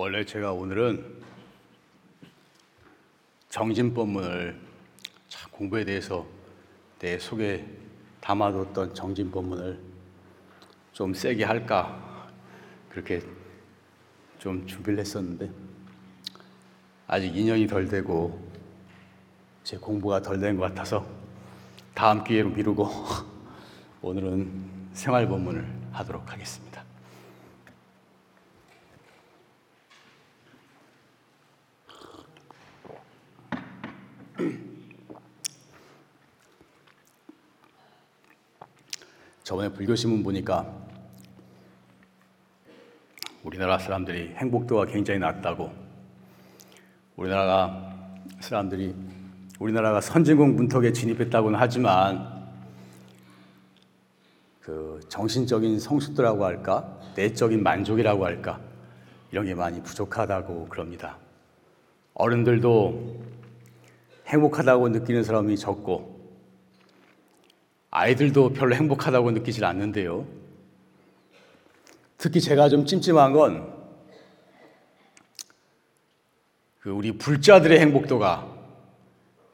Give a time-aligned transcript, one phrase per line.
[0.00, 1.04] 원래 제가 오늘은
[3.50, 4.58] 정진법문을
[5.50, 6.26] 공부에 대해서
[6.98, 7.66] 내 속에
[8.22, 9.78] 담아뒀던 정진법문을
[10.94, 12.30] 좀 세게 할까
[12.88, 13.20] 그렇게
[14.38, 15.50] 좀 준비를 했었는데
[17.06, 18.50] 아직 인연이 덜 되고
[19.64, 21.06] 제 공부가 덜 된 것 같아서
[21.92, 22.88] 다음 기회로 미루고
[24.00, 26.69] 오늘은 생활법문을 하도록 하겠습니다.
[39.50, 40.64] 저번에 불교신문 보니까
[43.42, 45.72] 우리나라 사람들이 행복도가 굉장히 낮다고.
[47.16, 47.92] 우리나라
[48.38, 48.94] 사람들이
[49.58, 52.48] 우리나라가 선진국 문턱에 진입했다고는 하지만
[54.60, 57.00] 그 정신적인 성숙도라고 할까?
[57.16, 58.60] 내적인 만족이라고 할까?
[59.32, 61.18] 이런 게 많이 부족하다고 그럽니다.
[62.14, 63.20] 어른들도
[64.28, 66.09] 행복하다고 느끼는 사람이 적고
[67.90, 70.26] 아이들도 별로 행복하다고 느끼질 않는데요.
[72.18, 73.80] 특히 제가 좀 찜찜한 건
[76.80, 78.48] 그 우리 불자들의 행복도가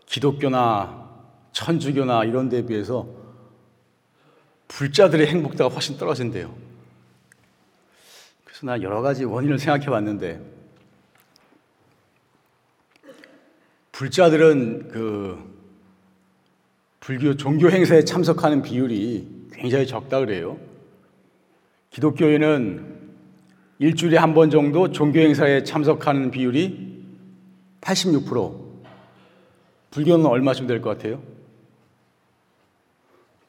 [0.06, 1.10] 기독교나
[1.52, 3.08] 천주교나 이런 데에 비해서
[4.68, 6.56] 불자들의 행복도가 훨씬 떨어진대요.
[8.44, 10.40] 그래서 나 여러 가지 원인을 생각해 봤는데
[13.90, 15.55] 불자들은 그
[17.06, 20.58] 불교 종교 행사에 참석하는 비율이 굉장히 적다 그래요.
[21.90, 22.96] 기독교에는
[23.78, 27.04] 일주일에 한 번 정도 종교 행사에 참석하는 비율이
[27.80, 28.60] 86%.
[29.92, 31.22] 불교는 얼마쯤 될 것 같아요?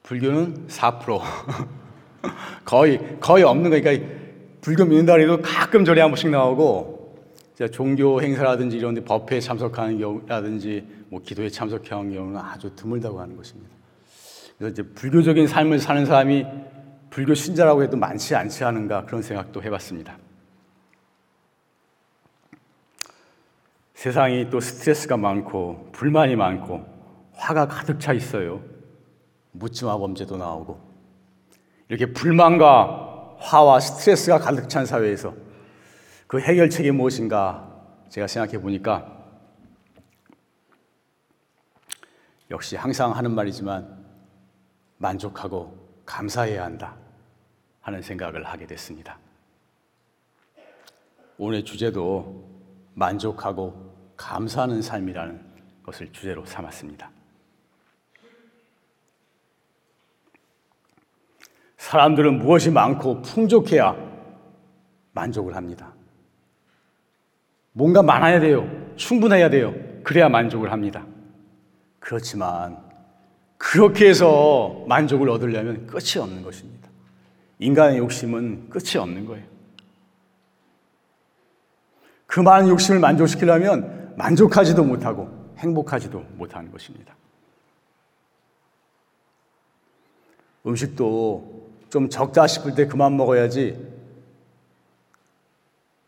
[0.04, 1.20] 불교는 4%.
[2.64, 4.06] 거의 거의 없는 거니까
[4.62, 6.97] 불교 믿는다 해도 가끔 절에 한 번씩 나오고
[7.66, 13.72] 종교 행사라든지 이런 데 법회에 참석하는 경우라든지 뭐 기도에 참석하는 경우는 아주 드물다고 하는 것입니다.
[14.58, 16.46] 그래서 이제 불교적인 삶을 사는 사람이
[17.10, 20.18] 불교 신자라고 해도 많지 않지 않은가 그런 생각도 해봤습니다.
[23.96, 26.86] 세상이 또 스트레스가 많고 불만이 많고
[27.34, 28.62] 화가 가득 차 있어요.
[29.54, 30.80] 묻지마 범죄도 나오고
[31.90, 35.47] 이렇게 불만과 화와 스트레스가 가득 찬 사회에서
[36.28, 37.74] 그 해결책이 무엇인가
[38.10, 39.18] 제가 생각해 보니까
[42.52, 44.06] 역시 항상 하는 말이지만
[44.98, 46.96] 만족하고 감사해야 한다
[47.82, 49.18] 하는 생각을 하게 됐습니다.
[51.38, 52.46] 오늘 주제도
[52.94, 55.46] 만족하고 감사하는 삶이라는
[55.84, 57.12] 것을 주제로 삼았습니다.
[61.78, 63.96] 사람들은 무엇이 많고 풍족해야
[65.14, 65.97] 만족을 합니다.
[67.78, 68.68] 뭔가 많아야 돼요.
[68.96, 69.76] 충분해야 돼요.
[70.04, 71.06] 그래야 만족을 합니다.
[72.00, 72.80] 그렇지만
[73.60, 76.90] 그렇게 해서 만족을 얻으려면 끝이 없는 것입니다.
[77.60, 79.46] 인간의 욕심은 끝이 없는 거예요.
[82.26, 85.30] 그 많은 욕심을 만족시키려면 만족하지도 못하고
[85.60, 87.16] 행복하지도 못하는 것입니다.
[90.66, 93.97] 음식도 좀 적다 싶을 때 그만 먹어야지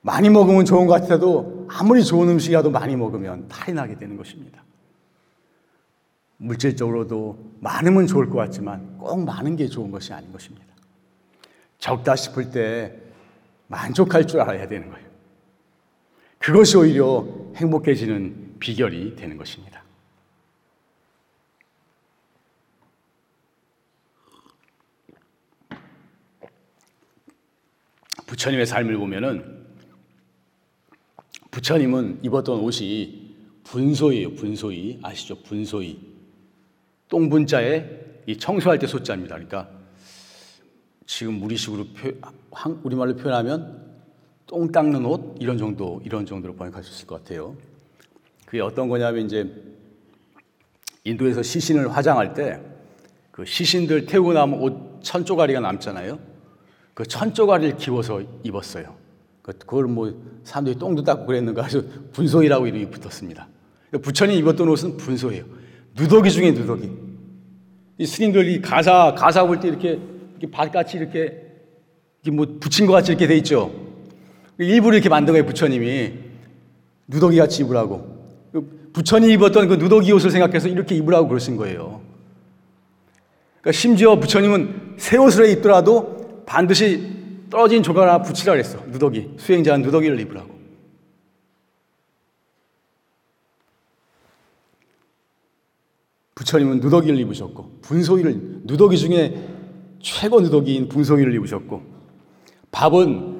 [0.02, 4.64] 많이 먹으면 좋은 것 같아도 아무리 좋은 음식이라도 많이 먹으면 탈이 나게 되는 것입니다.
[6.38, 10.68] 물질적으로도 많으면 좋을 것 같지만 꼭 많은 게 좋은 것이 아닌 것입니다.
[11.80, 12.98] 적다 싶을 때
[13.68, 15.08] 만족할 줄 알아야 되는 거예요.
[16.38, 17.28] 그것이 오히려
[17.58, 19.84] 행복해지는 비결이 되는 것입니다.
[28.26, 29.59] 부처님의 삶을 보면은
[31.52, 34.34] 부처님은 입었던 옷이 분소이에요.
[34.36, 35.42] 분소이 아시죠?
[35.44, 36.00] 분소이
[37.08, 37.86] 똥분자에
[38.28, 39.36] 이 청소할 때 소자입니다.
[39.36, 39.70] 그러니까
[41.06, 42.12] 지금 우리식으로 표,
[42.84, 43.90] 우리말로 표현하면
[44.46, 47.56] 똥 닦는 옷 이런 정도 이런 정도로 번역할 수 있을 것 같아요.
[48.46, 49.52] 그게 어떤 거냐면 이제
[51.04, 52.70] 인도에서 시신을 화장할 때
[53.40, 56.20] 그 시신들 태우고 나면 옷 천 조가리가 남잖아요.
[56.94, 58.98] 그 천 조가리를 기워서 입었어요.
[59.42, 60.14] 그, 그걸 뭐
[60.44, 61.82] 사람들이 똥도 닦고 그랬는가 해서
[62.14, 63.48] 분소이라고 이름이 붙었습니다.
[64.02, 65.44] 부처님 입었던 옷은 분소예요.
[65.96, 66.90] 누더기 중에 누더기.
[67.98, 70.00] 이 스님들 이 가사 가사 볼 때 이렇게
[70.40, 71.20] 이렇게 밭같이 이렇게,
[72.24, 73.72] 이렇게 뭐 붙인 것 같이 이렇게 돼 있죠.
[74.58, 76.14] 일부러 이렇게 만든 거예요, 부처님이.
[77.08, 78.20] 누더기 같이 입으라고.
[78.94, 82.02] 부처님이 입었던 그 누더기 옷을 생각해서 이렇게 입으라고 그러신 거예요.
[83.62, 87.19] 그러니까 심지어 부처님은 새 옷을 입더라도 반드시
[87.50, 88.84] 떨어진 조각 하나 붙이라 그랬어.
[88.86, 89.36] 누더기.
[89.38, 90.60] 수행자는 누더기를 입으라고.
[96.36, 99.46] 부처님은 누더기를 입으셨고 분소기를 누더기 중에
[100.02, 101.84] 최고 누더기인 분소기를 입으셨고
[102.72, 103.40] 밥은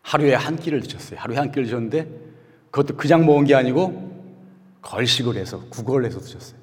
[0.00, 1.20] 하루에 한 끼를 드셨어요.
[1.20, 2.08] 하루에 한 끼를 드셨는데
[2.70, 4.08] 그것도 그냥 먹은 게 아니고
[4.80, 6.58] 걸식을 해서 구걸 해서 드셨어요.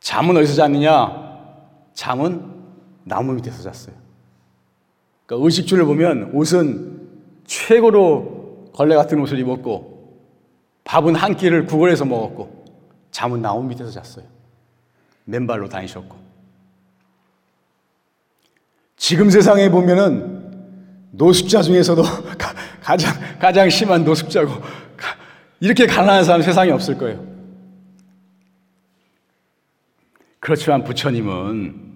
[0.00, 1.32] 잠은 어디서 잤느냐?
[1.94, 2.61] 잠은
[3.04, 3.94] 나무 밑에서 잤어요.
[5.26, 7.00] 그러니까 의식주를 보면 옷은
[7.44, 10.20] 최고로 걸레 같은 옷을 입었고
[10.84, 12.64] 밥은 한 끼를 구걸해서 먹었고
[13.10, 14.24] 잠은 나무 밑에서 잤어요.
[15.24, 16.16] 맨발로 다니셨고
[18.96, 20.42] 지금 세상에 보면은
[21.12, 22.02] 노숙자 중에서도
[22.80, 24.50] 가장 가장 심한 노숙자고
[25.60, 27.24] 이렇게 가난한 사람 세상에 없을 거예요.
[30.40, 31.91] 그렇지만 부처님은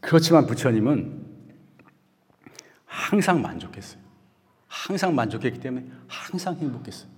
[0.00, 1.26] 그렇지만 부처님은
[2.86, 4.00] 항상 만족했어요.
[4.66, 7.08] 항상 만족했기 때문에 항상 행복했어요.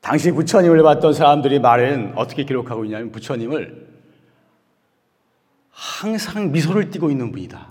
[0.00, 3.88] 당시 부처님을 봤던 사람들이 말은 어떻게 기록하고 있냐면 부처님을
[5.70, 7.68] 항상 미소를 띠고 있는 분이다.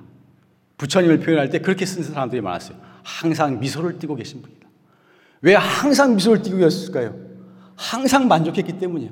[0.77, 2.77] 부처님을 표현할 때 그렇게 쓴 사람들이 많았어요.
[3.03, 4.67] 항상 미소를 띠고 계신 분이다.
[5.41, 7.15] 왜 항상 미소를 띠고 계셨을까요?
[7.75, 9.11] 항상 만족했기 때문이에요.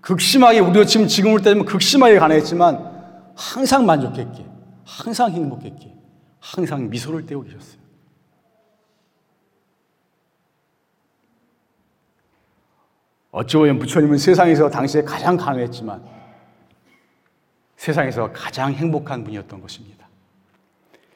[0.00, 2.91] 극심하게 우리가 지금 지금을 때면 극심하게 가난했지만
[3.34, 4.46] 항상 만족했기에
[4.84, 5.94] 항상 행복했기에
[6.40, 7.82] 항상 미소를 띠고 계셨어요.
[13.30, 16.02] 어찌 보면 부처님은 세상에서 당시에 가장 가난했지만
[17.76, 20.06] 세상에서 가장 행복한 분이었던 것입니다.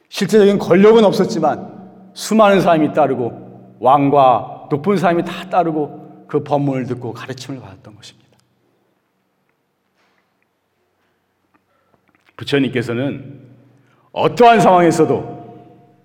[0.09, 7.61] 실제적인 권력은 없었지만 수많은 사람이 따르고 왕과 높은 사람이 다 따르고 그 법문을 듣고 가르침을
[7.61, 8.26] 받았던 것입니다.
[12.37, 13.41] 부처님께서는
[14.11, 15.37] 어떠한 상황에서도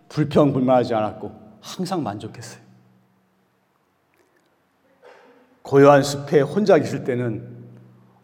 [0.08, 2.60] 불평불만하지 않았고 항상 만족했어요.
[5.62, 7.46] 고요한 숲에 혼자 있을 때는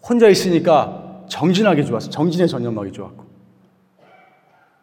[0.03, 2.11] 혼자 있으니까 정진하게 좋았어.
[2.11, 3.25] 정진에 전념하기 좋았고.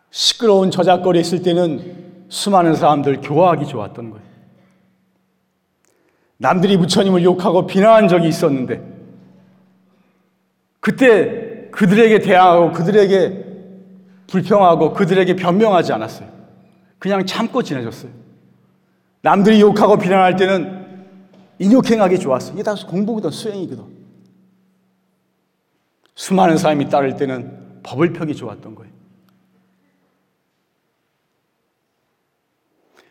[0.10, 4.26] 시끄러운 저작거리에 있을 때는 수많은 사람들 교화하기 좋았던 거예요.
[6.38, 8.82] 남들이 부처님을 욕하고 비난한 적이 있었는데
[10.80, 11.45] 그때
[11.76, 13.46] 그들에게 대항하고 그들에게
[14.28, 16.30] 불평하고 그들에게 변명하지 않았어요.
[16.98, 18.12] 그냥 참고 지내줬어요.
[19.22, 20.86] 남들이 욕하고 비난할 때는
[21.60, 22.54] 인욕행하기 좋았어.
[22.54, 23.84] 이게 다 공복이든 수행이거든.
[26.16, 28.94] 수많은 사람이 따를 때는 법을 펴기 좋았던 거예요.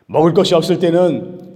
[0.07, 1.55] 먹을 것이 없을 때는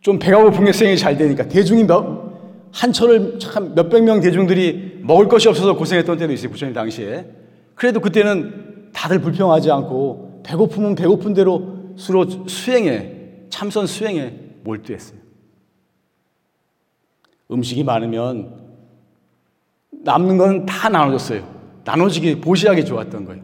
[0.00, 2.27] 좀 배가 고픈 게 수행이 잘 되니까 대중이 몇,
[2.72, 6.50] 한철을 참 몇백 명 대중들이 먹을 것이 없어서 고생했던 때도 있어요.
[6.50, 7.26] 부처님 당시에.
[7.74, 14.34] 그래도 그때는 다들 불평하지 않고 배고프면 배고픈 대로 수로 수행에, 참선 수행에
[14.64, 15.18] 몰두했어요.
[17.50, 18.68] 음식이 많으면
[19.90, 21.56] 남는 건 다 나눠줬어요.
[21.84, 23.42] 나눠지기 보시하기 좋았던 거예요.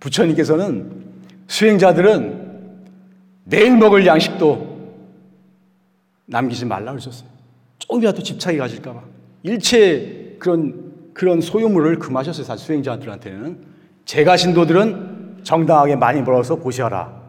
[0.00, 1.06] 부처님께서는
[1.46, 2.48] 수행자들은
[3.44, 4.78] 내일 먹을 양식도
[6.26, 7.37] 남기지 말라 그러셨어요.
[7.78, 9.02] 조금이라도 집착이 가질까봐.
[9.42, 12.44] 일체 그런, 그런 소유물을 금하셨어요.
[12.44, 13.66] 사실 수행자들한테는.
[14.04, 17.22] 제가 신도들은 정당하게 많이 벌어서 보시하라.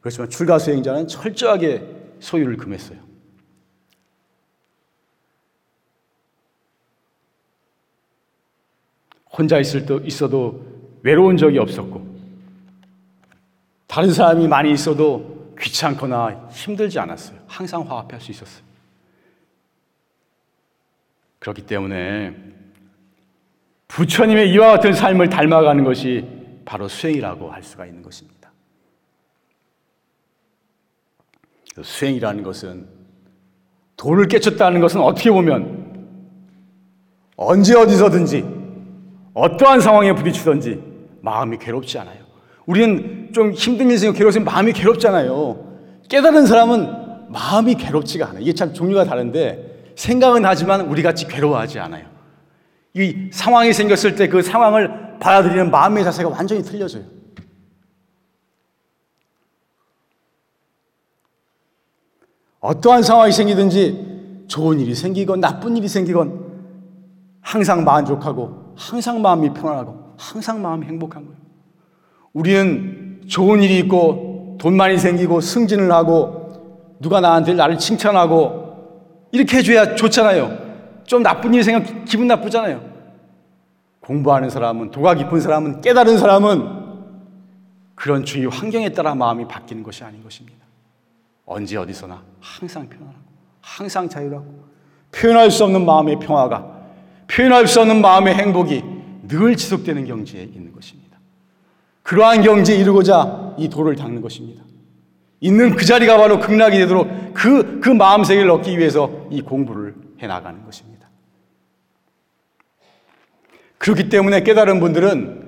[0.00, 1.86] 그렇지만 출가 수행자는 철저하게
[2.20, 2.98] 소유를 금했어요.
[9.30, 10.62] 혼자 있을 때 있어도
[11.02, 12.12] 외로운 적이 없었고
[13.86, 17.38] 다른 사람이 많이 있어도 귀찮거나 힘들지 않았어요.
[17.46, 18.71] 항상 화합할 수 있었어요.
[21.42, 22.36] 그렇기 때문에
[23.88, 26.24] 부처님의 이와 같은 삶을 닮아가는 것이
[26.64, 28.52] 바로 수행이라고 할 수가 있는 것입니다.
[31.82, 32.86] 수행이라는 것은
[33.96, 36.06] 돈을 깨쳤다는 것은 어떻게 보면
[37.34, 38.44] 언제 어디서든지
[39.34, 40.80] 어떠한 상황에 부딪히든지
[41.22, 42.22] 마음이 괴롭지 않아요.
[42.66, 45.72] 우리는 좀 힘든 인생이 괴로우면 마음이 괴롭잖아요.
[46.08, 48.42] 깨달은 사람은 마음이 괴롭지가 않아요.
[48.42, 52.06] 이게 참 종류가 다른데 생각은 하지만 우리 같이 괴로워하지 않아요.
[52.94, 57.04] 이 상황이 생겼을 때 그 상황을 받아들이는 마음의 자세가 완전히 틀려져요.
[62.60, 66.52] 어떠한 상황이 생기든지 좋은 일이 생기건 나쁜 일이 생기건
[67.40, 71.38] 항상 만족하고 항상 마음이 편안하고 항상 마음이 행복한 거예요.
[72.32, 78.71] 우리는 좋은 일이 있고 돈 많이 생기고 승진을 하고 누가 나한테 나를 칭찬하고
[79.32, 81.02] 이렇게 해줘야 좋잖아요.
[81.04, 82.92] 좀 나쁜 일이 생겨 기분 나쁘잖아요.
[84.00, 86.82] 공부하는 사람은 도가 깊은 사람은 깨달은 사람은
[87.94, 90.58] 그런 주위 환경에 따라 마음이 바뀌는 것이 아닌 것입니다.
[91.46, 93.18] 언제 어디서나 항상 편안하고
[93.60, 94.64] 항상 자유하고
[95.12, 96.82] 표현할 수 없는 마음의 평화가
[97.28, 98.82] 표현할 수 없는 마음의 행복이
[99.28, 101.18] 늘 지속되는 경지에 있는 것입니다.
[102.02, 104.62] 그러한 경지에 이르고자 이 도를 닦는 것입니다.
[105.42, 110.28] 있는 그 자리가 바로 극락이 되도록 그, 그 마음 세계를 얻기 위해서 이 공부를 해
[110.28, 111.08] 나가는 것입니다.
[113.78, 115.42] 그렇기 때문에 깨달은 분들은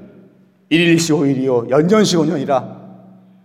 [0.69, 2.77] 일일시 오일이요, 연전시 오년이라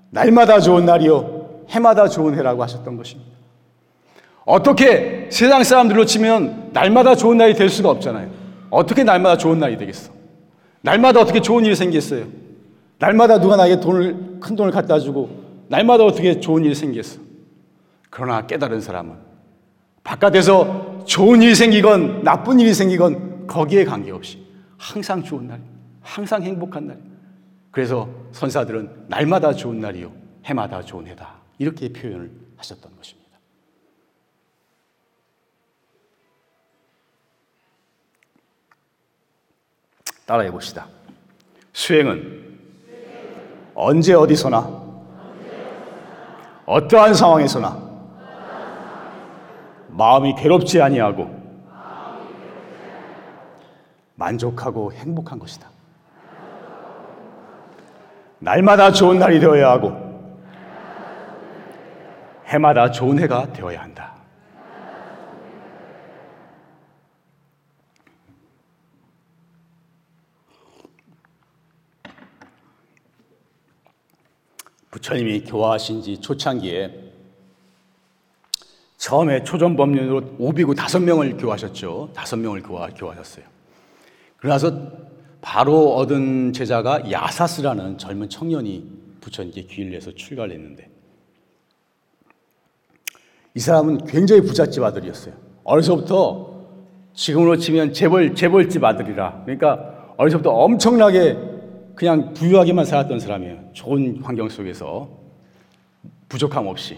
[0.10, 3.29] 날마다 좋은 날이요, 해마다 좋은 해라고 하셨던 것입니다.
[4.44, 8.27] 어떻게 세상 사람들로 치면 날마다 좋은 날이 될 수가 없잖아요.
[8.72, 10.12] 어떻게 날마다 좋은 날이 되겠어?
[10.82, 12.25] 날마다 어떻게 좋은 일이 생겼어요?
[12.98, 15.38] 날마다 누가 나에게 돈을, 큰 돈을 갖다 주고,
[15.69, 17.19] 날마다 어떻게 좋은 일이 생겼어?
[18.09, 19.17] 그러나 깨달은 사람은
[20.03, 24.43] 바깥에서 좋은 일이 생기건 나쁜 일이 생기건 거기에 관계없이
[24.77, 25.61] 항상 좋은 날,
[26.01, 26.99] 항상 행복한 날.
[27.69, 30.11] 그래서 선사들은 날마다 좋은 날이요,
[30.45, 31.35] 해마다 좋은 해다.
[31.59, 33.29] 이렇게 표현을 하셨던 것입니다.
[40.25, 40.88] 따라해 봅시다.
[41.73, 42.57] 수행은
[43.75, 44.88] 언제 어디서나
[46.69, 47.75] 어떠한 상황에서나
[49.88, 51.27] 마음이 괴롭지 아니하고
[54.13, 55.67] 만족하고 행복한 것이다.
[58.38, 59.93] 날마다 좋은 날이 되어야 하고
[62.45, 64.13] 해마다 좋은 해가 되어야 한다.
[74.91, 77.10] 부처님이 교화하신 지 초창기에
[78.98, 82.12] 처음에 초전법륜으로 오비구 다섯 명을 교화하셨죠.
[82.13, 83.46] 다섯 명을 교화, 교화하셨어요.
[84.38, 84.91] 그러나서
[85.41, 90.89] 바로 얻은 제자가 야사스라는 젊은 청년이 부처님께 귀를 내서 출가를 했는데
[93.55, 95.34] 이 사람은 굉장히 부잣집 아들이었어요.
[95.63, 96.60] 어려서부터
[97.13, 99.43] 지금으로 치면 재벌, 재벌집 아들이라.
[99.46, 101.38] 그러니까 어려서부터 엄청나게
[102.00, 103.72] 그냥 부유하게만 살았던 사람이에요.
[103.74, 105.10] 좋은 환경 속에서
[106.29, 106.98] 부족함 없이.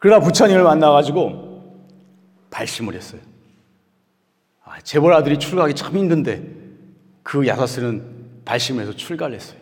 [0.00, 1.78] 그러다 부처님을 만나가지고
[2.50, 3.20] 발심을 했어요.
[4.64, 6.42] 아, 재벌 아들이 출가하기 참 힘든데
[7.22, 9.60] 그 야사스는 발심을 해서 출가를 했어요.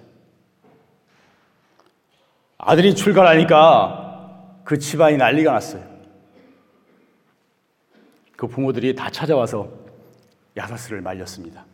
[2.57, 5.85] 아들이 출가를 하니까 그 집안이 난리가 났어요.
[8.35, 9.71] 그 부모들이 다 찾아와서
[10.57, 11.67] 야사스를 말렸습니다.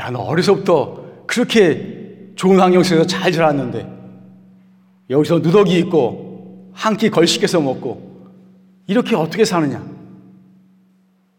[0.00, 3.86] 야, 너 어려서부터 그렇게 좋은 환경 속에서 잘 자랐는데,
[5.10, 8.08] 여기서 누더기 있고, 한 끼 걸식해서 먹고,
[8.86, 9.84] 이렇게 어떻게 사느냐?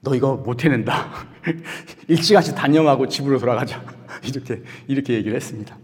[0.02, 1.28] 너 이거 못 해낸다.
[2.08, 3.84] 일찌감치 단념하고 집으로 돌아가자.
[4.24, 5.76] 이렇게, 이렇게 얘기를 했습니다.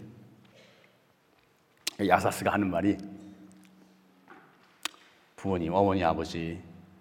[2.06, 2.96] 야사스가 하는 말이,
[5.36, 6.60] 부모님, 어머니, 아버지,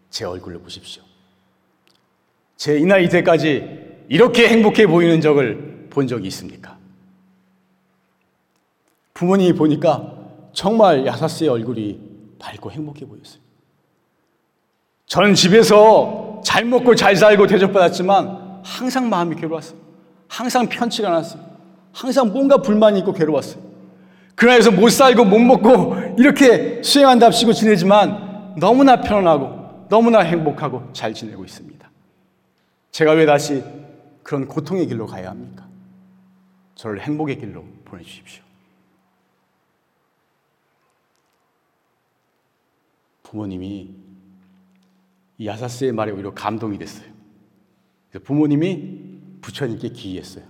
[0.09, 1.03] 제 얼굴을 보십시오.
[2.57, 6.77] 제 이 나이 때까지 이렇게 행복해 보이는 적을 본 적이 있습니까?
[9.15, 10.13] 부모님이 보니까
[10.53, 12.01] 정말 야사스의 얼굴이
[12.39, 13.41] 밝고 행복해 보였어요.
[15.07, 19.79] 저는 집에서 잘 먹고 잘 살고 대접받았지만 항상 마음이 괴로웠어요.
[20.29, 21.43] 항상 편치가 않았어요.
[21.93, 23.63] 항상 뭔가 불만이 있고 괴로웠어요.
[24.35, 31.91] 그러나서 못 살고 못 먹고 이렇게 수행한답시고 지내지만 너무나 편안하고 너무나 행복하고 잘 지내고 있습니다.
[32.91, 33.63] 제가 왜 다시
[34.27, 35.69] 그런 고통의 길로 가야 합니까?
[36.75, 38.43] 저를 행복의 길로 보내주십시오.
[43.23, 43.95] 부모님이
[45.39, 47.07] 이 야사스의 말에 오히려 감동이 됐어요.
[48.25, 50.45] 부모님이 부처님께 기이했어요.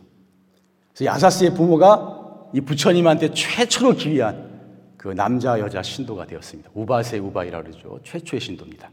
[0.95, 6.71] 그래서 야사스의 부모가 이 부처님한테 최초로 기이한 그 남자 여자 신도가 되었습니다.
[6.73, 8.00] 우바세 우바이라 그러죠.
[8.04, 8.90] 최초의 신도입니다.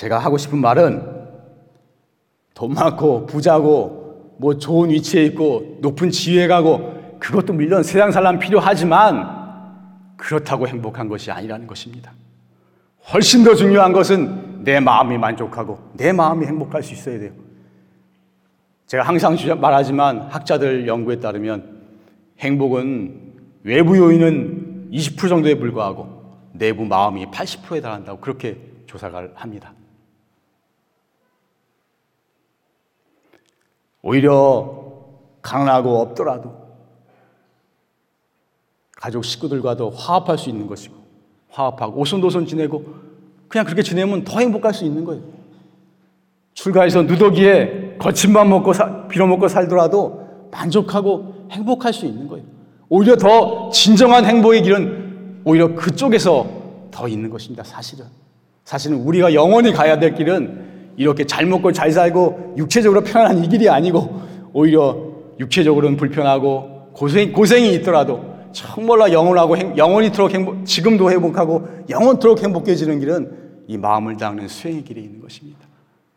[0.00, 1.06] 제가 하고 싶은 말은
[2.54, 10.16] 돈 많고 부자고 뭐 좋은 위치에 있고 높은 지위에 가고 그것도 물론 세상 살람 필요하지만
[10.16, 12.14] 그렇다고 행복한 것이 아니라는 것입니다.
[13.12, 17.32] 훨씬 더 중요한 것은 내 마음이 만족하고 내 마음이 행복할 수 있어야 돼요.
[18.86, 21.78] 제가 항상 말하지만 학자들 연구에 따르면
[22.38, 26.22] 행복은 외부 요인은 20% 정도에 불과하고
[26.54, 29.74] 내부 마음이 80%에 달한다고 그렇게 조사가 합니다.
[34.02, 34.80] 오히려
[35.42, 36.54] 강하고 없더라도
[38.96, 40.94] 가족 식구들과도 화합할 수 있는 것이고
[41.50, 42.84] 화합하고 오손도손 지내고
[43.48, 45.22] 그냥 그렇게 지내면 더 행복할 수 있는 거예요.
[46.54, 52.44] 출가해서 누더기에 거침만 먹고 사, 빌어먹고 살더라도 만족하고 행복할 수 있는 거예요.
[52.88, 56.46] 오히려 더 진정한 행복의 길은 오히려 그쪽에서
[56.90, 57.64] 더 있는 것입니다.
[57.64, 58.04] 사실은.
[58.64, 60.69] 사실은 우리가 영원히 가야 될 길은
[61.00, 64.20] 이렇게 잘 먹고 잘 살고 육체적으로 편안한 이 길이 아니고
[64.52, 73.00] 오히려 육체적으로는 불편하고 고생, 고생이 있더라도 정말로 영원하고 행, 영원히도록 행복, 지금도 행복하고 영원토록 행복해지는
[73.00, 75.60] 길은 이 마음을 닦는 수행의 길에 있는 것입니다.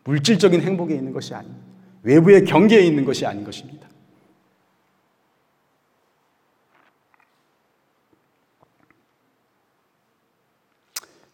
[0.03, 1.63] 물질적인 행복에 있는 것이 아닙니다.
[2.01, 3.87] 외부의 경계에 있는 것이 아닌 것입니다.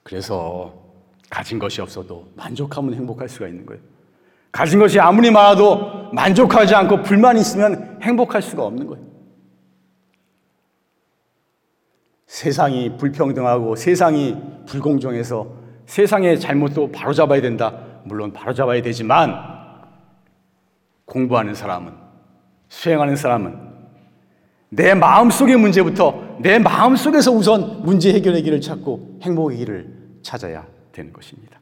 [0.04, 0.89] 그래서
[1.30, 3.82] 가진 것이 없어도 만족하면 행복할 수가 있는 거예요.
[4.52, 9.06] 가진 것이 아무리 많아도 만족하지 않고 불만이 있으면 행복할 수가 없는 거예요.
[12.26, 15.48] 세상이 불평등하고 세상이 불공정해서
[15.86, 17.74] 세상의 잘못도 바로잡아야 된다.
[18.06, 19.36] 물론 바로잡아야 되지만
[21.06, 21.94] 공부하는 사람은
[22.70, 23.70] 수행하는 사람은
[24.70, 31.60] 내 마음속의 문제부터 내 마음속에서 우선 문제 해결의 길을 찾고 행복의 길을 찾아야 되는 것입니다.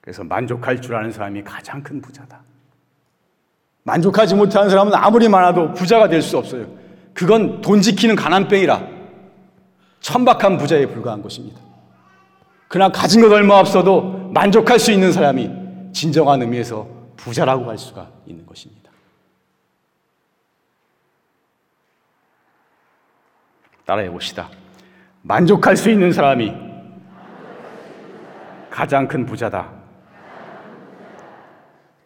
[0.00, 2.42] 그래서 만족할 줄 아는 사람이 가장 큰 부자다.
[3.84, 6.66] 만족하지 못하는 사람은 아무리 많아도 부자가 될 수 없어요.
[7.14, 8.86] 그건 돈 지키는 가난뱅이라
[10.00, 11.58] 천박한 부자에 불과한 것입니다.
[12.74, 18.44] 그러나 가진 것 얼마 없어도 만족할 수 있는 사람이 진정한 의미에서 부자라고 할 수가 있는
[18.44, 18.90] 것입니다.
[23.86, 24.50] 따라해 봅시다.
[25.22, 26.52] 만족할 수 있는 사람이
[28.70, 29.70] 가장 큰 부자다.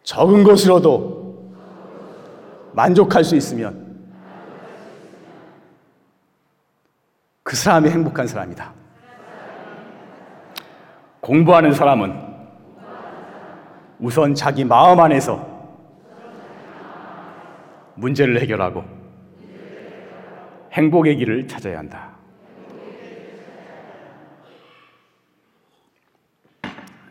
[0.03, 1.51] 적은 것으로도
[2.73, 4.07] 만족할 수 있으면
[7.41, 8.77] 그 사람이 행복한 사람이다.
[11.29, 12.11] 공부하는 사람은
[13.99, 15.47] 우선 자기 마음 안에서
[17.93, 18.83] 문제를 해결하고
[20.73, 22.09] 행복의 길을 찾아야 한다.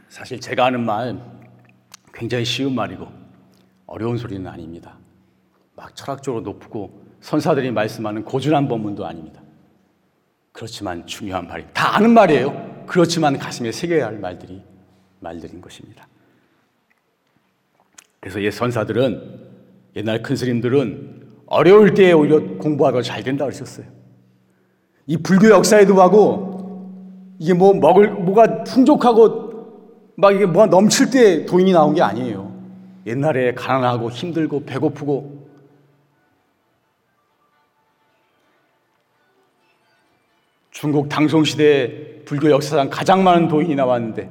[0.09, 1.17] 사실 제가 하는 말
[2.13, 3.07] 굉장히 쉬운 말이고
[3.87, 4.97] 어려운 소리는 아닙니다.
[5.77, 9.41] 막 철학적으로 높고 선사들이 말씀하는 고준한 법문도 아닙니다.
[10.51, 11.81] 그렇지만 중요한 말입니다.
[11.81, 12.78] 다 아는 말이에요.
[12.89, 14.63] 그렇지만 가슴에 새겨야 할 말들이
[15.21, 16.09] 말들인 것입니다.
[18.19, 19.49] 그래서 옛 선사들은
[19.97, 23.87] 옛날 큰 스님들은 어려울 때에 오히려 공부하다 잘 된다 그러셨어요.
[25.07, 29.49] 이 불교 역사에도 하고 이게 뭐 먹을 뭐가 풍족하고
[30.17, 32.53] 막 이게 뭐가 넘칠 때 도인이 나온 게 아니에요.
[33.07, 35.38] 옛날에 가난하고 힘들고 배고프고
[40.79, 44.31] 중국 당송시대에 불교 역사상 가장 많은 도인이 나왔는데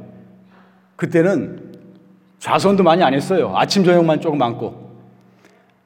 [0.96, 1.74] 그때는
[2.40, 3.52] 좌선도 많이 안 했어요.
[3.54, 4.98] 아침, 저녁만 조금 많고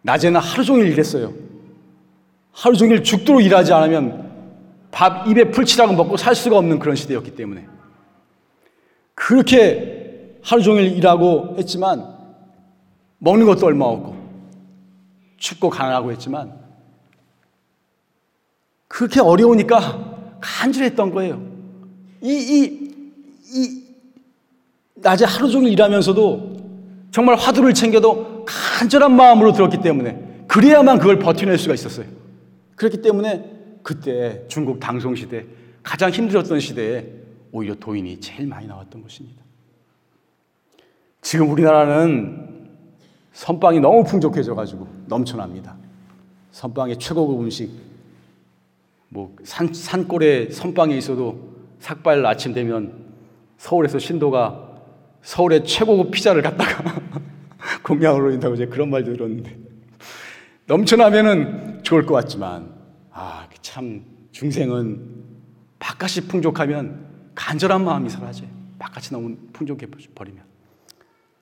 [0.04, 1.34] 낮에는 하루 종일 일했어요.
[2.52, 4.30] 하루 종일 죽도록 일하지 않으면
[4.91, 7.65] 밥 입에 풀칠하고 먹고 살 수가 없는 그런 시대였기 때문에
[9.15, 12.06] 그렇게 하루 종일 일하고 했지만
[13.17, 14.15] 먹는 것도 얼마 없고
[15.38, 16.54] 춥고 가난하고 했지만
[18.88, 20.11] 그렇게 어려우니까
[20.41, 21.41] 간절했던 거예요.
[22.21, 22.91] 이, 이,
[23.54, 23.84] 이,
[24.95, 26.62] 낮에 하루 종일 일하면서도
[27.12, 32.06] 정말 화두를 챙겨도 간절한 마음으로 들었기 때문에 그래야만 그걸 버텨낼 수가 있었어요.
[32.75, 35.45] 그렇기 때문에 그때 중국 당송시대
[35.84, 37.06] 가장 힘들었던 시대에
[37.51, 39.41] 오히려 도인이 제일 많이 나왔던 것입니다.
[41.21, 42.69] 지금 우리나라는
[43.34, 45.75] 선빵이 너무 풍족해져가지고 넘쳐납니다.
[46.51, 47.71] 선빵의 최고급 음식,
[49.13, 53.13] 뭐 산, 산골에 선빵이 있어도 삭발 아침 되면
[53.58, 54.69] 서울에서 신도가
[55.21, 57.00] 서울의 최고급 피자를 갖다가
[57.84, 59.58] 공양을 올린다고 이제 그런 말도 들었는데
[60.65, 62.71] 넘쳐나면은 좋을 것 같지만
[63.12, 65.00] 아 참 중생은
[65.80, 68.50] 바깥이 풍족하면 간절한 마음이 사라져요.
[68.80, 70.43] 바깥이 너무 풍족해 버리면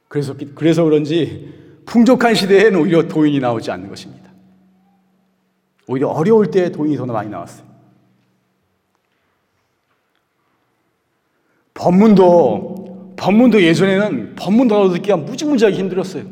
[0.08, 4.29] 그래서 그래서 그런지 풍족한 시대에는 오히려 도인이 나오지 않는 것입니다.
[5.90, 7.66] 오히려 어려울 때 도인이 더 많이 나왔어요.
[11.74, 16.24] 법문도 법문도 예전에는 법문 얻어듣기가 무지무지하게 힘들었어요.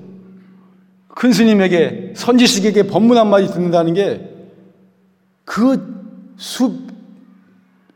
[1.08, 4.38] 큰 스님에게 선지식에게 법문 한마디 듣는다는 게
[5.46, 5.98] 그
[6.38, 6.86] 수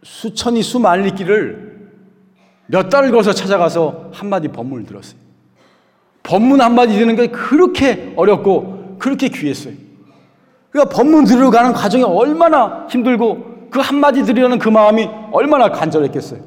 [0.03, 1.89] 수천이 수만리 길을
[2.65, 5.19] 몇 달을 걸어서 찾아가서 한마디 법문을 들었어요.
[6.23, 9.75] 법문 한마디 듣는 게 그렇게 어렵고 그렇게 귀했어요.
[10.71, 16.41] 그러니까 법문 들으러 가는 과정이 얼마나 힘들고 그 한마디 드리려는 그 마음이 얼마나 간절했겠어요.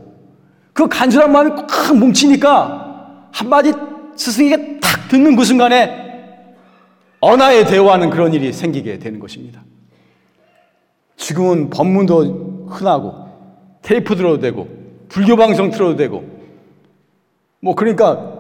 [0.73, 3.73] 그 간절한 마음이 꽉 뭉치니까 한마디
[4.17, 6.03] 스승에게 탁 듣는 그 순간에
[7.21, 9.63] 언어에 대화하는 그런 일이 생기게 되는 것입니다.
[11.17, 13.29] 지금은 법문도 흔하고
[13.83, 14.69] 테이프 들어도 되고
[15.09, 16.25] 불교 방송 틀어도 되고
[17.61, 18.33] 뭐 그러니까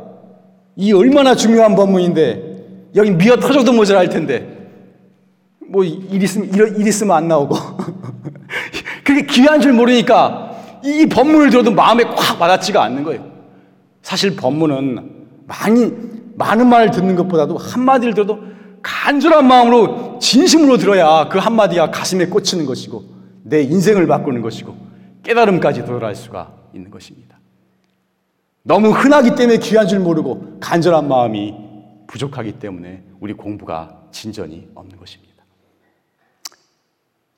[0.76, 4.53] 이 얼마나 중요한 법문인데 여기 미어 터져도 모자랄 텐데
[5.74, 7.56] 뭐 일 있으면 일, 일 있으면 안 나오고
[9.02, 13.24] 그게 귀한 줄 모르니까 이 법문을 들어도 마음에 꽉 와닿지가 않는 거예요.
[14.02, 15.92] 사실 법문은 많이
[16.36, 18.38] 많은 말을 듣는 것보다도 한 마디를 들어도
[18.82, 23.02] 간절한 마음으로 진심으로 들어야 그 한마디가 가슴에 꽂히는 것이고
[23.42, 24.76] 내 인생을 바꾸는 것이고
[25.22, 27.38] 깨달음까지 도달할 수가 있는 것입니다.
[28.62, 31.54] 너무 흔하기 때문에 귀한 줄 모르고 간절한 마음이
[32.06, 35.33] 부족하기 때문에 우리 공부가 진전이 없는 것입니다.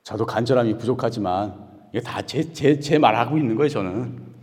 [0.06, 1.52] 저도 간절함이 부족하지만
[1.90, 4.36] 이게 다 제 제 제 말하고 있는 거예요, 저는.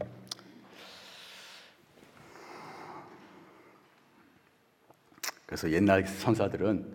[5.46, 6.86] 그래서 옛날 선사들은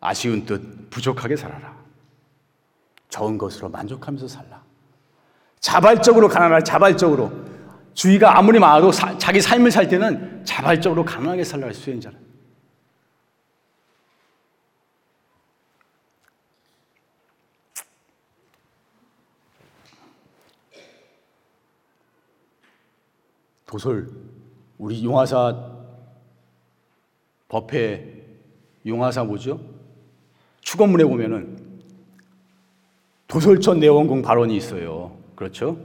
[0.00, 1.74] 아쉬운 뜻 부족하게 살아라.
[3.08, 4.62] 좋은 것으로 만족하면서 살라.
[5.60, 7.32] 자발적으로 가난할 자발적으로
[7.94, 12.25] 주의가 아무리 많아도 사, 자기 삶을 살 때는 자발적으로 가난하게 살라 수행자는.
[23.66, 24.08] 도솔
[24.78, 25.74] 우리 용화사
[27.48, 28.24] 법회
[28.84, 29.60] 용화사 뭐죠?
[30.60, 31.58] 축원문에 보면은
[33.28, 35.16] 도솔천 내원궁 발언이 있어요.
[35.34, 35.78] 그렇죠?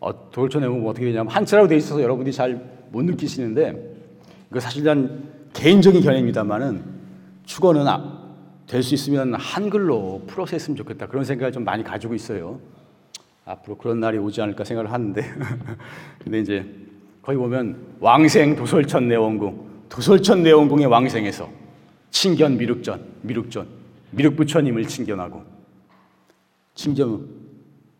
[0.00, 3.96] 어, 도솔천 내원궁 어떻게 되냐면 한자로 돼 있어서 여러분들이 잘 못 느끼시는데
[4.50, 6.82] 이거 사실 난 개인적인 견해입니다만은
[7.44, 8.18] 축원은 아,
[8.66, 12.60] 될수 있으면 한글로 풀어서 했으면 좋겠다 그런 생각을 좀 많이 가지고 있어요.
[13.44, 15.22] 앞으로 그런 날이 오지 않을까 생각을 하는데
[16.22, 16.66] 근데 이제
[17.28, 21.46] 거기 보면 왕생 도솔천 내원궁 도솔천 내원궁의 왕생에서
[22.08, 23.66] 친견 미륵전 미륵전
[24.12, 25.42] 미륵부처님을 친견하고
[26.74, 27.28] 친견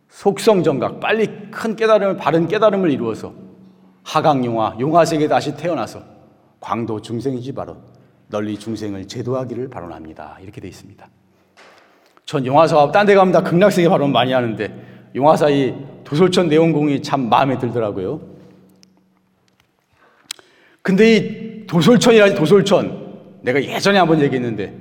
[0.09, 3.35] 속성 정각 빨리 큰 깨달음을 바른 깨달음을 이루어서
[4.03, 6.01] 하강 용화 용화 세계 다시 태어나서
[6.61, 7.77] 광도 중생이지 바로
[8.29, 10.39] 널리 중생을 제도하기를 발언합니다.
[10.41, 11.07] 이렇게 돼 있습니다.
[12.25, 17.59] 전 용화사와 딴데 가면 다 극락세계 발언 많이 하는데 용화사 이 도솔천 내원궁이 참 마음에
[17.59, 18.38] 들더라고요.
[20.89, 24.75] 근데 이 도솔천이라지 도솔천 내가 예전에 한번 얘기했는데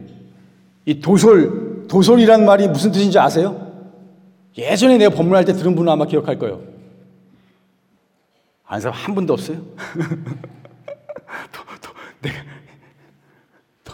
[0.86, 3.70] 이 도솔 도솔이란 말이 무슨 뜻인지 아세요?
[4.58, 6.64] 예전에 내가 법문할 때 들은 분은 아마 기억할 거예요.
[8.66, 9.58] 아는 사람 한 분도 없어요?
[11.52, 11.92] 도, 도,
[12.22, 12.38] 내가
[13.84, 13.94] 도,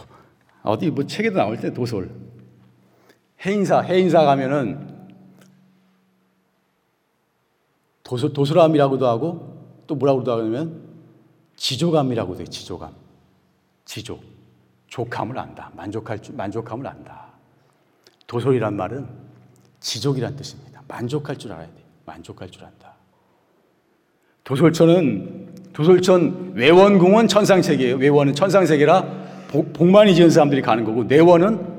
[0.62, 2.12] 어디 뭐 책에도 나올 때 도솔
[3.44, 5.08] 해인사 해인사 가면은
[8.04, 10.83] 도솔 도솔함이라고도 하고 또 뭐라고도 하냐면
[11.56, 12.92] 지조감이라고 돼 지조감.
[13.84, 14.18] 지조.
[14.88, 15.70] 족함을 안다.
[15.74, 17.26] 만족할 줄 만족함을 안다.
[18.26, 19.06] 도솔이란 말은
[19.80, 20.82] 지족이란 뜻입니다.
[20.88, 21.84] 만족할 줄 알아야 돼.
[22.06, 22.94] 만족할 줄 안다.
[24.44, 27.96] 도솔천은 도솔천 외원궁은 천상세계예요.
[27.96, 31.74] 외원은 천상세계라 복, 많이 지은 사람들이 가는 거고 내원은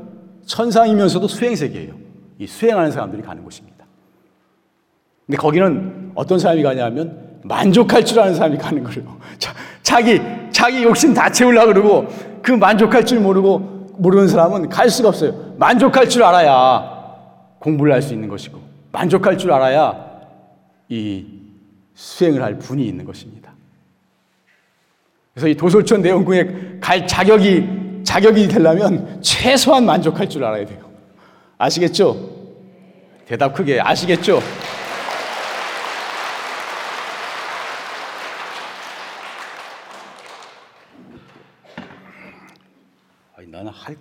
[0.45, 1.95] 천상이면서도 수행세계예요.
[2.39, 3.85] 이 수행하는 사람들이 가는 곳입니다.
[5.25, 9.17] 근데 거기는 어떤 사람이 가냐면 만족할 줄 아는 사람이 가는 거예요.
[9.37, 9.53] 자,
[9.83, 10.19] 자기
[10.51, 12.07] 자기 욕심 다 채우려고 그러고
[12.41, 13.59] 그 만족할 줄 모르고
[13.97, 15.53] 모르는 사람은 갈 수가 없어요.
[15.57, 16.93] 만족할 줄 알아야
[17.59, 18.59] 공부를 할 수 있는 것이고
[18.91, 20.05] 만족할 줄 알아야
[20.89, 21.25] 이
[21.93, 23.53] 수행을 할 분이 있는 것입니다.
[25.33, 30.79] 그래서 이 도솔천 내원궁에 갈 자격이 자격이 되려면 최소한 만족할 줄 알아야 돼요.
[31.57, 32.17] 아시겠죠?
[33.27, 34.39] 대답 크게 아시겠죠?
[43.37, 43.95] 아니, 나는 할,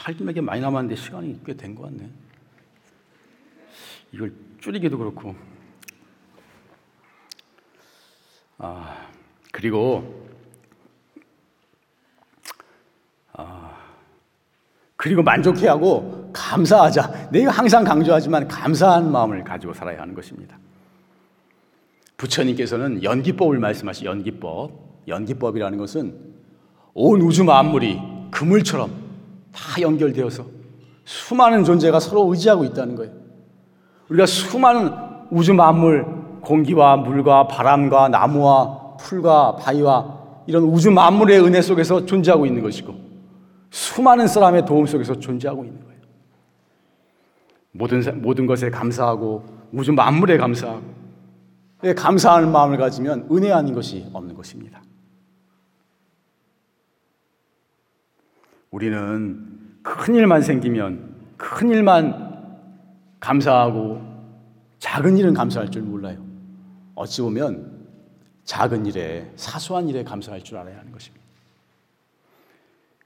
[0.00, 2.08] 할 많이 남았는데 시간이 꽤 된 것 같네.
[4.12, 5.34] 이걸 줄이기도 그렇고.
[8.58, 9.08] 아,
[9.52, 10.28] 그리고
[13.32, 13.76] 아,
[14.96, 17.30] 그리고 만족해하고 감사하자.
[17.30, 20.58] 내가 항상 강조하지만 감사한 마음을 가지고 살아야 하는 것입니다.
[22.16, 24.92] 부처님께서는 연기법을 말씀하시 연기법.
[25.08, 26.34] 연기법이라는 것은
[26.94, 27.98] 온 우주 만물이
[28.30, 29.01] 그물처럼
[29.52, 30.44] 다 연결되어서
[31.04, 33.12] 수많은 존재가 서로 의지하고 있다는 거예요.
[34.08, 34.92] 우리가 수많은
[35.30, 36.06] 우주 만물
[36.40, 42.94] 공기와 물과 바람과 나무와 풀과 바위와 이런 우주 만물의 은혜 속에서 존재하고 있는 것이고
[43.70, 45.92] 수많은 사람의 도움 속에서 존재하고 있는 거예요.
[47.72, 50.82] 모든 모든 것에 감사하고 우주 만물에 감사하고
[51.84, 54.82] 예, 감사하는 마음을 가지면 은혜 아닌 것이 없는 것입니다.
[58.72, 59.48] 우리는
[59.82, 62.32] 큰 일만 생기면 큰 일만
[63.20, 64.00] 감사하고
[64.78, 66.24] 작은 일은 감사할 줄 몰라요.
[66.94, 67.70] 어찌 보면
[68.44, 71.24] 작은 일에 사소한 일에 감사할 줄 알아야 하는 것입니다.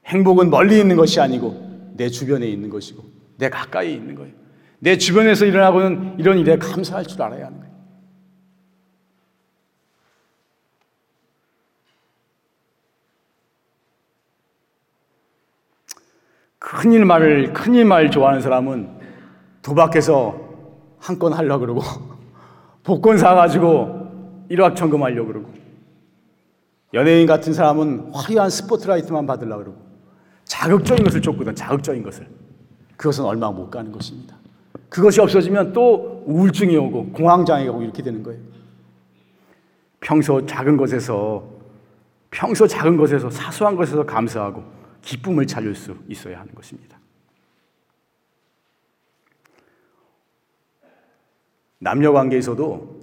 [0.05, 3.03] 행복은 멀리 있는 것이 아니고 내 주변에 있는 것이고
[3.37, 4.33] 내 가까이 있는 거예요.
[4.79, 7.66] 내 주변에서 일어나고는 이런 일에 감사할 줄 알아야 하는 거예요.
[16.69, 18.89] 큰일 말을 큰일 말 좋아하는 사람은
[19.61, 20.37] 도박해서
[20.99, 21.81] 한 건 하려고 그러고
[22.83, 25.53] 복권 사가지고 일확천금 하려고 그러고
[26.93, 29.81] 연예인 같은 사람은 화려한 스포트라이트만 받으려고 그러고
[30.43, 32.27] 자극적인 것을 쫓거든 자극적인 것을.
[32.97, 34.35] 그것은 얼마 못 가는 것입니다.
[34.89, 38.41] 그것이 없어지면 또 우울증이 오고 공황장애가 오고 이렇게 되는 거예요.
[40.01, 41.45] 평소 작은 것에서
[42.29, 46.97] 평소 작은 것에서 사소한 것에서 감사하고 기쁨을 찾을 수 있어야 하는 것입니다.
[51.79, 52.97] 남녀 관계에서도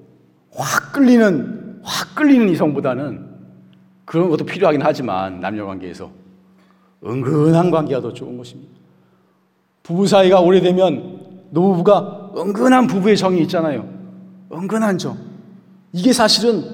[0.52, 3.34] 확 끌리는 확 끌리는 이성보다는
[4.04, 6.10] 그런 것도 필요하긴 하지만 남녀 관계에서
[7.04, 8.72] 은근한 관계가 더 좋은 것입니다.
[9.82, 13.88] 부부 사이가 오래되면 노부부가 은근한 부부의 정이 있잖아요.
[14.52, 15.16] 은근한 정.
[15.92, 16.64] 이게 사실은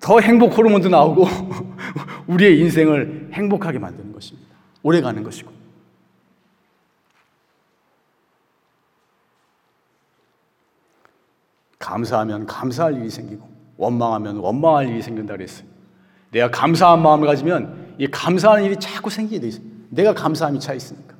[0.00, 1.26] 더 행복 호르몬도 나오고
[2.26, 4.48] 우리의 인생을 행복하게 만드는 것입니다.
[4.82, 5.50] 오래 가는 것이고.
[11.78, 15.66] 감사하면 감사할 일이 생기고 원망하면 원망할 일이 생긴다 그랬어요.
[16.30, 19.64] 내가 감사한 마음을 가지면 이 감사하는 일이 자꾸 생기게 돼 있어요.
[19.90, 21.14] 내가 감사함이 차 있으니까.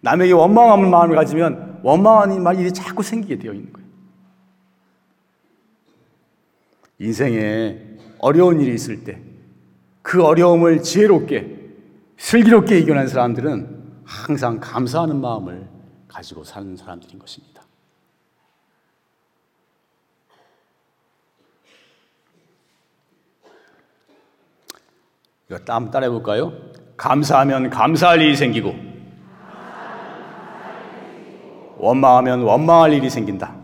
[0.00, 3.86] 남에게 원망하는 마음을 가지면 원망하는 일이 자꾸 생기게 되어 있는 거예요.
[6.98, 7.78] 인생에
[8.18, 9.20] 어려운 일이 있을 때
[10.06, 11.58] 그 어려움을 지혜롭게
[12.16, 15.66] 슬기롭게 이겨낸 사람들은 항상 감사하는 마음을
[16.06, 17.62] 가지고 사는 사람들인 것입니다.
[25.50, 26.52] 이거 땀 따라해 볼까요?
[26.96, 28.76] 감사하면 감사할 일이 생기고
[31.78, 33.56] 원망하면 원망할 일이 생긴다.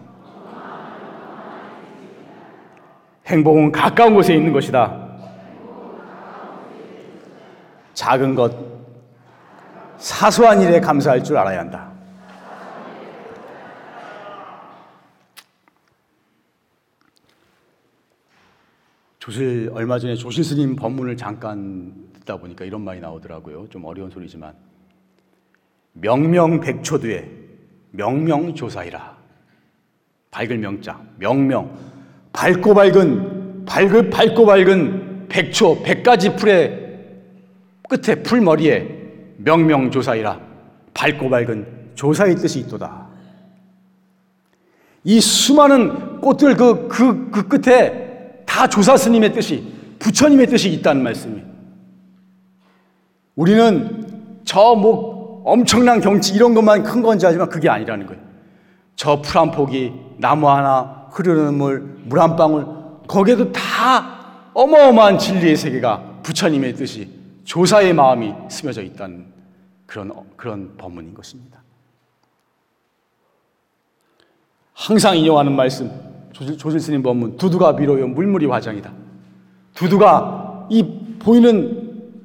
[3.27, 5.02] 행복은 가까운 곳에 있는 것이다.
[7.95, 8.55] 작은 것,
[9.99, 11.93] 사소한 일에 감사할 줄 알아야 한다.
[19.19, 23.69] 조실 얼마 전에 조실 스님 법문을 잠깐 듣다 보니까 이런 말이 나오더라고요.
[23.69, 24.53] 좀 어려운 소리지만
[25.93, 27.31] 명명백초두에
[27.93, 29.17] 명명조사이라
[30.33, 31.79] 밝을 명자 명명
[32.33, 36.82] 밝고 밝은 밝을 밝고 밝은 백초 백가지 풀의
[37.88, 39.01] 끝에 풀머리에
[39.38, 40.40] 명명조사이라
[40.95, 43.09] 밝고 밝은 조사의 뜻이 있도다.
[45.05, 51.42] 이 수많은 꽃들 그, 그, 그 끝에 다 조사 스님의 뜻이, 부처님의 뜻이 있다는 말씀이.
[53.35, 58.23] 우리는 저 뭐 엄청난 경치 이런 것만 큰 건지 하지만 그게 아니라는 거예요.
[58.95, 62.66] 저 풀한 폭이 나무 하나 흐르는 물, 물 한 방울,
[63.09, 67.09] 거기에도 다 어마어마한 진리의 세계가 부처님의 뜻이
[67.53, 69.27] 조사의 마음이 스며져 있다는
[69.85, 71.62] 그런, 그런 법문인 것입니다.
[74.73, 75.91] 항상 인용하는 말씀,
[76.33, 78.91] 조질, 조질 스님 법문, 두두가 미로요, 물물이 화장이다.
[79.75, 80.83] 두두가 이
[81.19, 82.17] 보이는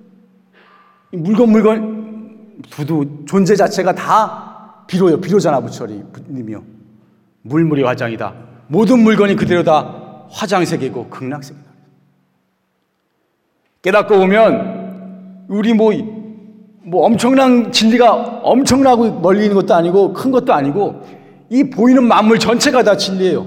[1.12, 6.64] 물건 물건, 두두 존재 자체가 다 비로요, 비로잖아, 부처님이요.
[7.42, 8.34] 물물이 화장이다.
[8.68, 11.68] 모든 물건이 그대로 다 화장색이고 극락색이다.
[13.82, 14.77] 깨닫고 보면
[15.48, 15.92] 우리 뭐,
[16.84, 21.02] 뭐 엄청난 진리가 엄청나고 멀리 있는 것도 아니고 큰 것도 아니고
[21.50, 23.46] 이 보이는 만물 전체가 다 진리예요.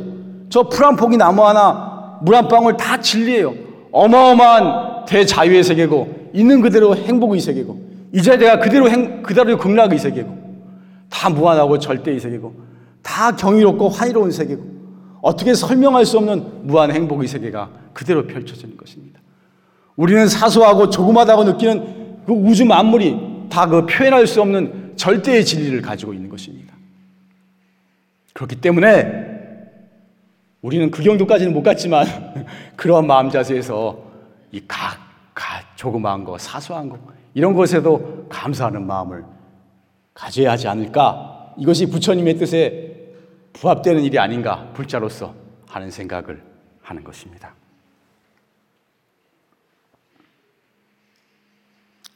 [0.49, 3.55] 저 풀한 폭이 나무 하나, 물 한 방울 다 진리예요.
[3.93, 7.79] 어마어마한 대자유의 세계고 있는 그대로 행복의 세계고
[8.13, 10.39] 이제 내가 그대로 행, 그대로 극락의 세계고
[11.09, 12.55] 다 무한하고 절대의 세계고
[13.03, 14.63] 다 경이롭고 환희로운 세계고
[15.23, 19.21] 어떻게 설명할 수 없는 무한 행복의 세계가 그대로 펼쳐지는 것입니다.
[20.01, 26.15] 우리는 사소하고 조그마다고 느끼는 그 우주 만물이 다 그 표현할 수 없는 절대의 진리를 가지고
[26.15, 26.75] 있는 것입니다.
[28.33, 29.29] 그렇기 때문에
[30.63, 32.07] 우리는 그 정도까지는 못 갔지만
[32.77, 33.99] 그러한 마음 자세에서
[34.53, 34.97] 이 각,
[35.35, 36.99] 각, 조그마한 거, 사소한 거,
[37.35, 39.23] 이런 것에도 감사하는 마음을
[40.15, 41.55] 가져야 하지 않을까?
[41.59, 42.97] 이것이 부처님의 뜻에
[43.53, 45.35] 부합되는 일이 아닌가 불자로서
[45.67, 46.43] 하는 생각을
[46.81, 47.60] 하는 것입니다.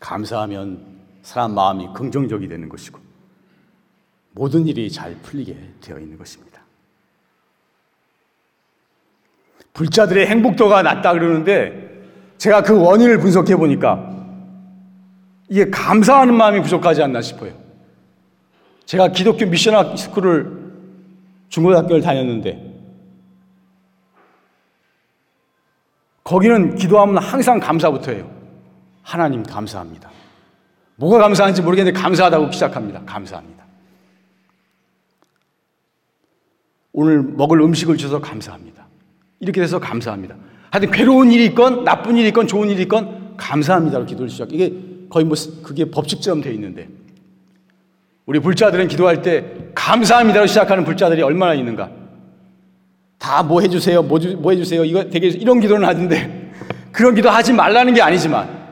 [0.05, 0.85] 감사하면
[1.23, 3.01] 사람 마음이 긍정적이 되는 것이고
[4.33, 6.61] 모든 일이 잘 풀리게 되어 있는 것입니다.
[9.73, 12.05] 불자들의 행복도가 낮다 그러는데
[12.37, 14.11] 제가 그 원인을 분석해 보니까
[15.49, 17.55] 이게 감사하는 마음이 부족하지 않나 싶어요.
[18.85, 20.65] 제가 기독교 미션학 스쿨을
[21.49, 22.75] 중고등학교를 다녔는데
[26.23, 28.34] 거기는 기도하면 항상 감사부터 해요.
[29.05, 30.11] 하나님 감사합니다.
[30.97, 33.03] 뭐가 감사한지 모르겠는데 감사하다고 시작합니다.
[33.05, 33.63] 감사합니다.
[36.93, 38.87] 오늘 먹을 음식을 주셔서 감사합니다.
[39.41, 40.37] 이렇게 돼서 감사합니다.
[40.71, 44.53] 하여튼 괴로운 일이 있건 나쁜 일이 있건 좋은 일이 있건 감사합니다로 기도를 시작.
[44.53, 44.73] 이게
[45.11, 46.89] 거의 뭐 그게 법칙처럼 돼 있는데
[48.27, 51.91] 우리 불자들은 기도할 때 감사합니다로 시작하는 불자들이 얼마나 있는가?
[53.19, 54.85] 다 뭐 해주세요, 뭐, 주, 뭐 해주세요.
[54.85, 56.53] 이거 되게 이런 기도는 하던데
[56.93, 58.64] 그런 기도 하지 말라는 게 아니지만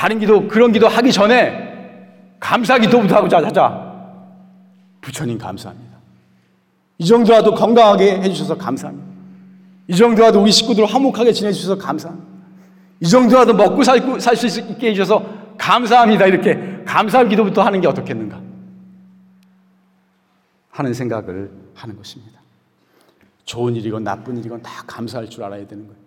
[0.00, 3.86] 다른 기도 그런 기도 하기 전에 감사 기도부터 하고 자자.
[5.02, 5.98] 부처님 감사합니다.
[6.96, 9.06] 이 정도라도 건강하게 해주셔서 감사합니다.
[9.88, 12.26] 이 정도라도 우리 식구들 화목하게 지내주셔서 감사합니다.
[13.00, 14.00] 이 정도라도 먹고 살
[14.36, 16.28] 수 있게 해주셔서 감사합니다.
[16.28, 18.40] 이렇게 감사 기도부터 하는 게 어떻겠는가?
[20.70, 22.40] 하는 생각을 하는 것입니다.
[23.44, 26.00] 좋은 일이건 나쁜 일이건 다 감사할 줄 알아야 되는 거예요.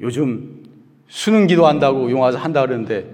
[0.00, 0.69] 요즘
[1.10, 3.04] 수능 기도한다고 용화서 한다 그러는데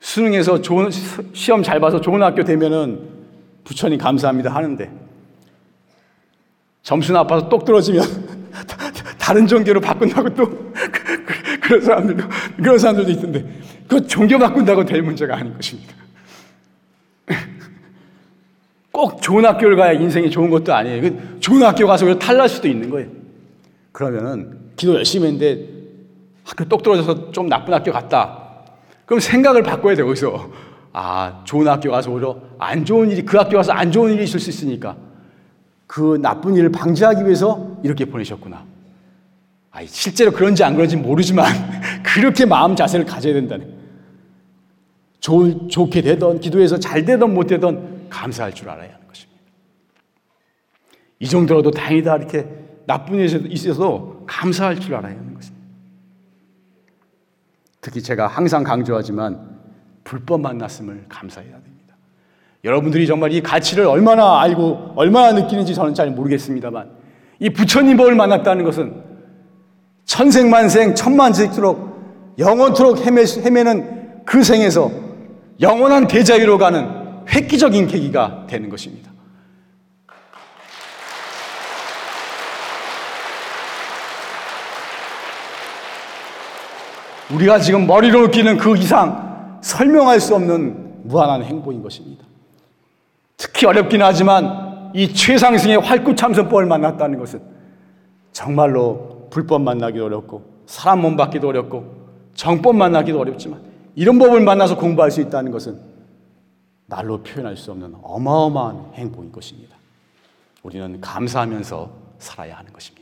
[0.00, 0.88] 수능에서 좋은
[1.34, 3.00] 시험 잘 봐서 좋은 학교 되면은
[3.64, 4.90] 부처님 감사합니다 하는데
[6.82, 8.02] 점수 나빠서 똑 떨어지면
[9.20, 10.72] 다른 종교로 바꾼다고 또
[11.60, 12.24] 그런 사람들도
[12.56, 13.44] 그런 사람들도 있던데
[13.86, 15.94] 그 종교 바꾼다고 될 문제가 아닌 것입니다.
[18.90, 21.02] 꼭 좋은 학교를 가야 인생이 좋은 것도 아니에요.
[21.02, 23.10] 그 좋은 학교 가서 탈날 수도 있는 거예요.
[23.92, 25.79] 그러면은 기도 열심히 했는데
[26.50, 28.38] 학교 똑 떨어져서 좀 나쁜 학교 갔다.
[29.06, 30.50] 그럼 생각을 바꿔야 돼요, 거기서.
[30.92, 34.40] 아, 좋은 학교 가서 오히려 안 좋은 일이, 그 학교 가서 안 좋은 일이 있을
[34.40, 34.96] 수 있으니까
[35.86, 38.64] 그 나쁜 일을 방지하기 위해서 이렇게 보내셨구나.
[39.70, 41.46] 아, 실제로 그런지 안 그런지 모르지만
[42.02, 43.78] 그렇게 마음 자세를 가져야 된다는.
[45.20, 49.40] 좋, 좋게 되던, 기도해서 잘 되던 못 되던 감사할 줄 알아야 하는 것입니다.
[51.20, 52.48] 이 정도라도 다행이다 이렇게
[52.86, 55.59] 나쁜 일이 있어도 감사할 줄 알아야 하는 것입니다.
[57.80, 59.58] 특히 제가 항상 강조하지만
[60.04, 61.96] 불법 만났음을 감사해야 됩니다.
[62.64, 66.90] 여러분들이 정말 이 가치를 얼마나 알고 얼마나 느끼는지 저는 잘 모르겠습니다만
[67.38, 69.02] 이 부처님 법을 만났다는 것은
[70.04, 74.90] 천생만생 천만세토록 영원토록 헤매, 헤매는 그 생에서
[75.60, 76.88] 영원한 대자유로 가는
[77.28, 79.09] 획기적인 계기가 되는 것입니다.
[87.32, 92.24] 우리가 지금 머리로 느끼는 그 이상 설명할 수 없는 무한한 행복인 것입니다.
[93.36, 97.40] 특히 어렵긴 하지만 이 최상승의 활구참선법을 만났다는 것은
[98.32, 102.00] 정말로 불법 만나기도 어렵고 사람 몸 받기도 어렵고
[102.34, 103.60] 정법 만나기도 어렵지만
[103.94, 105.80] 이런 법을 만나서 공부할 수 있다는 것은
[106.86, 109.76] 말로 표현할 수 없는 어마어마한 행복인 것입니다.
[110.62, 112.99] 우리는 감사하면서 살아야 하는 것입니다.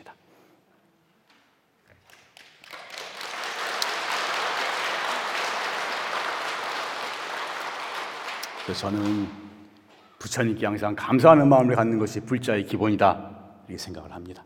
[8.69, 9.27] 그래서 저는
[10.19, 13.31] 부처님께 항상 감사하는 마음을 갖는 것이 불자의 기본이다
[13.67, 14.45] 이렇게 생각을 합니다.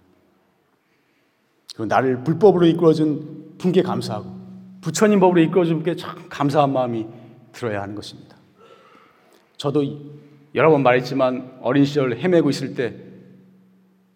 [1.75, 4.33] 그리고 나를 불법으로 이끌어준 분께 감사하고
[4.81, 7.05] 부처님 법으로 이끌어준 분께 참 감사한 마음이
[7.51, 8.37] 들어야 하는 것입니다.
[9.57, 9.83] 저도
[10.55, 12.95] 여러 번 말했지만 어린 시절 헤매고 있을 때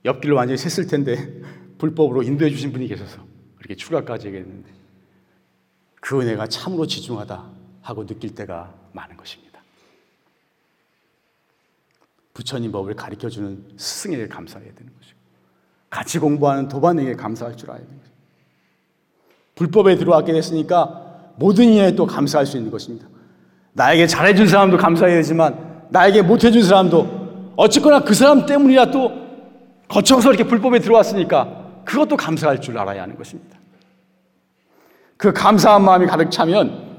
[0.04, 1.42] 옆길을 완전히 샜을 텐데
[1.78, 3.20] 불법으로 인도해 주신 분이 계셔서
[3.56, 4.70] 그렇게 출가까지 됐는데
[6.00, 7.50] 그 은혜가 참으로 지중하다
[7.82, 9.45] 하고 느낄 때가 많은 것입니다.
[12.36, 15.18] 부처님 법을 가르쳐 주는 스승에게 감사해야 되는 것이고
[15.88, 18.22] 같이 공부하는 도반에게 감사할 줄 알아야 되는 것입니다.
[19.54, 23.08] 불법에 들어왔게 됐으니까 모든 이에 또 감사할 수 있는 것입니다.
[23.72, 29.12] 나에게 잘해준 사람도 감사해야 되지만 나에게 못해준 사람도 어쨌거나 그 사람 때문이라 또
[29.88, 33.56] 거쳐서 이렇게 불법에 들어왔으니까 그것도 감사할 줄 알아야 하는 것입니다.
[35.16, 36.98] 그 감사한 마음이 가득 차면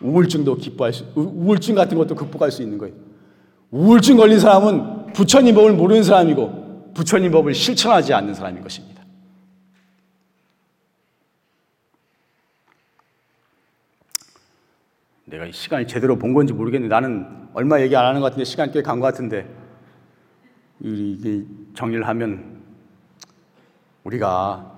[0.00, 3.07] 우울증도 기뻐할 수, 우울증 같은 것도 극복할 수 있는 거예요.
[3.70, 9.02] 우울증 걸린 사람은 부처님 법을 모르는 사람이고 부처님 법을 실천하지 않는 사람인 것입니다.
[15.26, 18.82] 내가 시간이 제대로 본 건지 모르겠는데 나는 얼마 얘기 안 하는 것 같은데 시간 꽤
[18.82, 19.46] 간 것 같은데
[20.80, 21.44] 이게
[21.74, 22.62] 정리를 하면
[24.04, 24.72] 우리가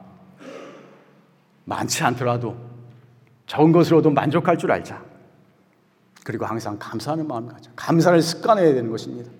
[1.64, 2.56] 많지 않더라도
[3.46, 5.09] 적은 것으로도 만족할 줄 알자.
[6.24, 7.70] 그리고 항상 감사하는 마음을 가져.
[7.76, 9.30] 감사를 습관해야 되는 것입니다.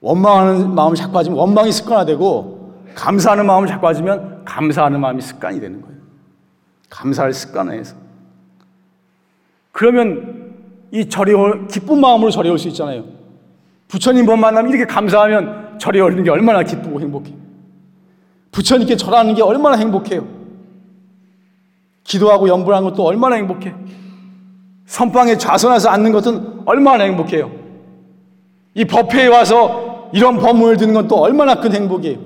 [0.00, 5.96] 원망하는 마음을 자꾸 가지면 원망이 습관화되고 감사하는 마음을 자꾸 가지면 감사하는 마음이 습관이 되는 거예요.
[6.90, 7.96] 감사를 습관화해서.
[9.70, 10.52] 그러면
[10.90, 13.04] 이 절에 올, 기쁜 마음으로 절에 올수 있잖아요.
[13.88, 17.34] 부처님 번 만나면 이렇게 감사하면 절에 오는 게 얼마나 기쁘고 행복해.
[18.50, 20.26] 부처님께 절하는 게 얼마나 행복해요.
[22.04, 23.74] 기도하고 염불하는 것도 얼마나 행복해.
[24.92, 27.50] 선방에 좌선해서 앉는 것은 얼마나 행복해요.
[28.74, 32.18] 이 법회에 와서 이런 법문을 듣는 건 또 얼마나 큰 행복이에요.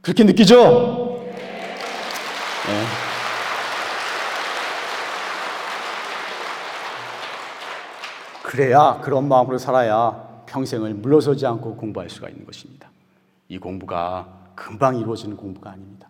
[0.00, 0.56] 그렇게 느끼죠?
[2.66, 2.84] 네.
[8.42, 12.90] 그래야 그런 마음으로 살아야 평생을 물러서지 않고 공부할 수가 있는 것입니다.
[13.48, 14.26] 이 공부가
[14.56, 16.08] 금방 이루어지는 공부가 아닙니다.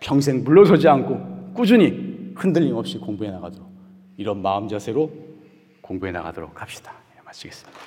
[0.00, 3.67] 평생 물러서지 않고 꾸준히 흔들림 없이 공부해 나가도록
[4.18, 5.10] 이런 마음 자세로
[5.80, 6.92] 공부해 나가도록 합시다.
[7.16, 7.78] 예, 마치겠습니다.